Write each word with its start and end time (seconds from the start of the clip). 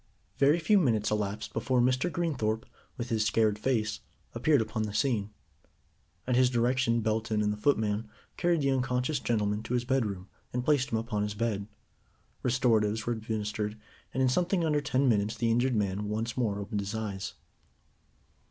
Very 0.39 0.57
few 0.57 0.79
minutes 0.79 1.11
elapsed 1.11 1.53
before 1.53 1.79
Mr. 1.79 2.11
Greenthorpe, 2.11 2.65
with 2.97 3.09
his 3.09 3.23
scared 3.23 3.59
face, 3.59 3.99
appeared 4.33 4.59
upon 4.59 4.81
the 4.81 4.95
scene. 4.95 5.29
At 6.25 6.35
his 6.35 6.49
direction 6.49 7.01
Belton 7.01 7.43
and 7.43 7.53
the 7.53 7.57
footman 7.57 8.09
carried 8.35 8.61
the 8.61 8.71
unconscious 8.71 9.19
gentleman 9.19 9.61
to 9.61 9.75
his 9.75 9.85
bedroom, 9.85 10.27
and 10.53 10.65
placed 10.65 10.89
him 10.91 10.97
upon 10.97 11.21
his 11.21 11.35
bed. 11.35 11.67
Restoratives 12.41 13.05
were 13.05 13.13
administered 13.13 13.77
and 14.11 14.23
in 14.23 14.29
something 14.29 14.65
under 14.65 14.81
ten 14.81 15.07
minutes 15.07 15.35
the 15.37 15.51
injured 15.51 15.75
man 15.75 16.05
once 16.09 16.35
more 16.35 16.57
opened 16.57 16.79
his 16.79 16.95
eyes. 16.95 17.35